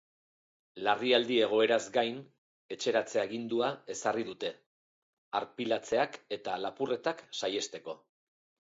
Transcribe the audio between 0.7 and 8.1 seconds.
Larrialdi egoeraz gain, etxeratze-agindua ezarri dute, arpilatzeak eta lapurretak saihesteko.